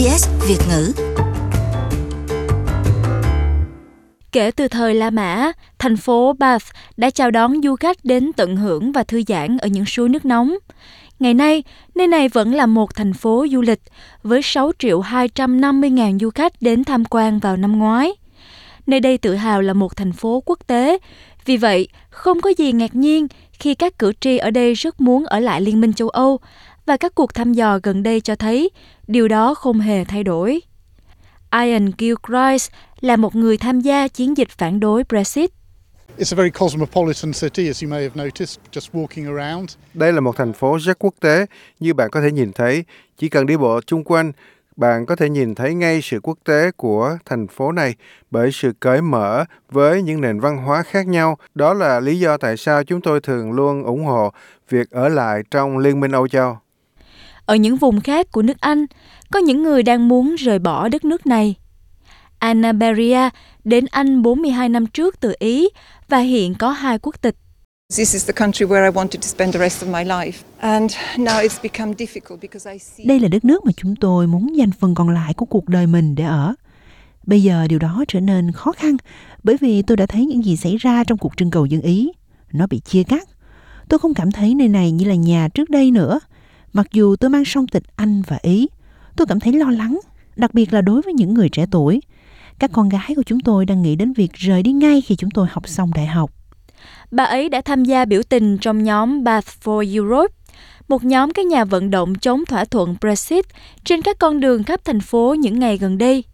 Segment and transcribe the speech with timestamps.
[0.00, 0.92] SBS Việt ngữ.
[4.32, 6.64] Kể từ thời La Mã, thành phố Bath
[6.96, 10.24] đã chào đón du khách đến tận hưởng và thư giãn ở những suối nước
[10.24, 10.54] nóng.
[11.18, 11.62] Ngày nay,
[11.94, 13.80] nơi này vẫn là một thành phố du lịch
[14.22, 18.12] với 6 triệu 250 ngàn du khách đến tham quan vào năm ngoái.
[18.86, 20.98] Nơi đây tự hào là một thành phố quốc tế,
[21.44, 25.24] vì vậy không có gì ngạc nhiên khi các cử tri ở đây rất muốn
[25.24, 26.40] ở lại Liên minh châu Âu
[26.86, 28.70] và các cuộc thăm dò gần đây cho thấy
[29.06, 30.60] điều đó không hề thay đổi.
[31.52, 35.50] Ian Gilchrist là một người tham gia chiến dịch phản đối Brexit.
[39.94, 41.46] Đây là một thành phố rất quốc tế,
[41.80, 42.84] như bạn có thể nhìn thấy.
[43.18, 44.32] Chỉ cần đi bộ chung quanh,
[44.76, 47.94] bạn có thể nhìn thấy ngay sự quốc tế của thành phố này
[48.30, 51.38] bởi sự cởi mở với những nền văn hóa khác nhau.
[51.54, 54.32] Đó là lý do tại sao chúng tôi thường luôn ủng hộ
[54.68, 56.58] việc ở lại trong Liên minh Âu Châu.
[57.50, 58.86] Ở những vùng khác của nước Anh,
[59.30, 61.54] có những người đang muốn rời bỏ đất nước này.
[62.38, 63.28] Anna Beria
[63.64, 65.68] đến Anh 42 năm trước từ Ý
[66.08, 67.36] và hiện có hai quốc tịch.
[73.04, 75.86] Đây là đất nước mà chúng tôi muốn dành phần còn lại của cuộc đời
[75.86, 76.54] mình để ở.
[77.26, 78.96] Bây giờ điều đó trở nên khó khăn
[79.42, 82.12] bởi vì tôi đã thấy những gì xảy ra trong cuộc trưng cầu dân Ý.
[82.52, 83.28] Nó bị chia cắt.
[83.88, 86.20] Tôi không cảm thấy nơi này như là nhà trước đây nữa.
[86.72, 88.68] Mặc dù tôi mang song tịch Anh và Ý,
[89.16, 90.00] tôi cảm thấy lo lắng,
[90.36, 92.00] đặc biệt là đối với những người trẻ tuổi.
[92.58, 95.30] Các con gái của chúng tôi đang nghĩ đến việc rời đi ngay khi chúng
[95.30, 96.30] tôi học xong đại học.
[97.10, 100.34] Bà ấy đã tham gia biểu tình trong nhóm Bath for Europe,
[100.88, 103.44] một nhóm các nhà vận động chống thỏa thuận Brexit
[103.84, 106.24] trên các con đường khắp thành phố những ngày gần đây.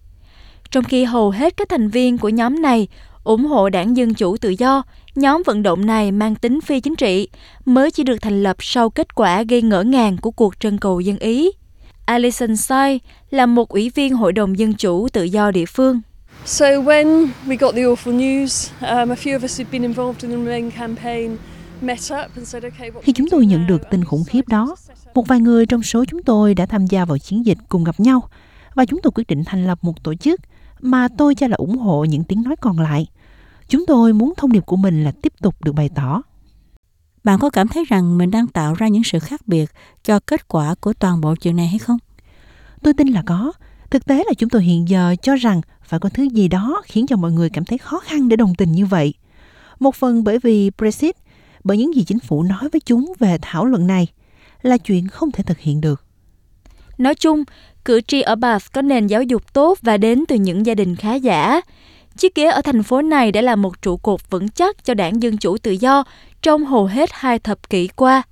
[0.70, 2.88] Trong khi hầu hết các thành viên của nhóm này
[3.26, 4.82] ủng hộ đảng Dân Chủ Tự Do,
[5.14, 7.28] nhóm vận động này mang tính phi chính trị,
[7.64, 11.00] mới chỉ được thành lập sau kết quả gây ngỡ ngàng của cuộc trưng cầu
[11.00, 11.50] dân Ý.
[12.04, 16.00] Alison Sai là một ủy viên Hội đồng Dân Chủ Tự Do địa phương.
[16.44, 20.22] So when we got the awful news, um, a few of us who'd been involved
[20.22, 21.36] in the Remain campaign
[23.02, 24.76] khi chúng tôi nhận được tin khủng khiếp đó,
[25.14, 28.00] một vài người trong số chúng tôi đã tham gia vào chiến dịch cùng gặp
[28.00, 28.28] nhau
[28.74, 30.40] và chúng tôi quyết định thành lập một tổ chức
[30.80, 33.06] mà tôi cho là ủng hộ những tiếng nói còn lại.
[33.68, 36.22] Chúng tôi muốn thông điệp của mình là tiếp tục được bày tỏ.
[37.24, 39.70] Bạn có cảm thấy rằng mình đang tạo ra những sự khác biệt
[40.04, 41.98] cho kết quả của toàn bộ chuyện này hay không?
[42.82, 43.52] Tôi tin là có.
[43.90, 47.06] Thực tế là chúng tôi hiện giờ cho rằng phải có thứ gì đó khiến
[47.06, 49.14] cho mọi người cảm thấy khó khăn để đồng tình như vậy.
[49.78, 51.16] Một phần bởi vì Brexit,
[51.64, 54.06] bởi những gì chính phủ nói với chúng về thảo luận này
[54.62, 56.04] là chuyện không thể thực hiện được.
[56.98, 57.44] Nói chung,
[57.84, 60.96] cử tri ở Bath có nền giáo dục tốt và đến từ những gia đình
[60.96, 61.60] khá giả.
[62.16, 65.22] Chiếc ghế ở thành phố này đã là một trụ cột vững chắc cho đảng
[65.22, 66.04] Dân Chủ Tự Do
[66.42, 68.22] trong hầu hết hai thập kỷ qua.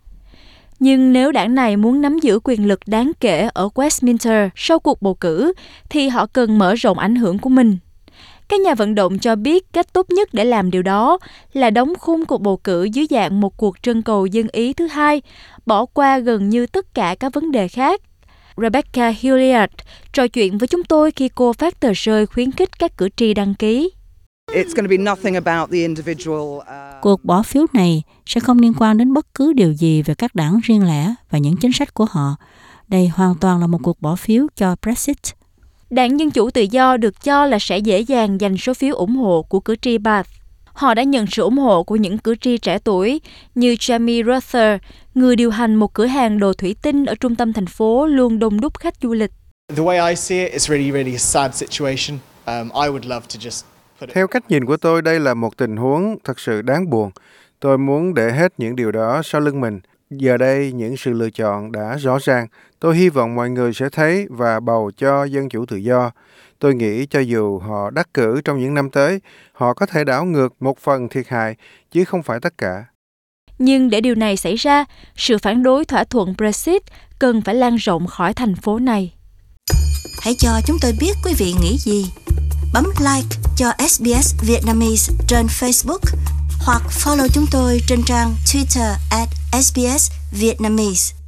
[0.79, 5.03] Nhưng nếu đảng này muốn nắm giữ quyền lực đáng kể ở Westminster sau cuộc
[5.03, 5.53] bầu cử,
[5.89, 7.79] thì họ cần mở rộng ảnh hưởng của mình.
[8.49, 11.19] Các nhà vận động cho biết cách tốt nhất để làm điều đó
[11.53, 14.87] là đóng khung cuộc bầu cử dưới dạng một cuộc trưng cầu dân ý thứ
[14.87, 15.23] hai,
[15.67, 18.01] bỏ qua gần như tất cả các vấn đề khác.
[18.57, 19.73] Rebecca Hilliard
[20.13, 23.35] trò chuyện với chúng tôi khi cô phát tờ rơi khuyến khích các cử tri
[23.35, 23.91] đăng ký.
[27.03, 30.35] Cuộc bỏ phiếu này sẽ không liên quan đến bất cứ điều gì về các
[30.35, 32.37] đảng riêng lẻ và những chính sách của họ.
[32.89, 35.19] Đây hoàn toàn là một cuộc bỏ phiếu cho Brexit.
[35.91, 39.17] Đảng Dân Chủ Tự Do được cho là sẽ dễ dàng giành số phiếu ủng
[39.17, 40.31] hộ của cử tri Bath.
[40.75, 43.21] Họ đã nhận sự ủng hộ của những cử tri trẻ tuổi
[43.55, 44.81] như Jamie Ruther,
[45.15, 48.39] người điều hành một cửa hàng đồ thủy tinh ở trung tâm thành phố luôn
[48.39, 49.31] đông đúc khách du lịch.
[54.15, 57.11] Theo cách nhìn của tôi, đây là một tình huống thật sự đáng buồn.
[57.61, 59.81] Tôi muốn để hết những điều đó sau lưng mình.
[60.17, 62.47] Giờ đây, những sự lựa chọn đã rõ ràng.
[62.81, 66.11] Tôi hy vọng mọi người sẽ thấy và bầu cho dân chủ tự do.
[66.59, 69.21] Tôi nghĩ cho dù họ đắc cử trong những năm tới,
[69.53, 71.57] họ có thể đảo ngược một phần thiệt hại,
[71.91, 72.85] chứ không phải tất cả.
[73.59, 74.85] Nhưng để điều này xảy ra,
[75.17, 76.83] sự phản đối thỏa thuận Brexit
[77.19, 79.15] cần phải lan rộng khỏi thành phố này.
[80.23, 82.07] Hãy cho chúng tôi biết quý vị nghĩ gì.
[82.75, 85.99] Bấm like cho SBS Vietnamese trên Facebook
[86.65, 91.24] hoặc follow chúng tôi trên trang Twitter at SBS Vietnamese.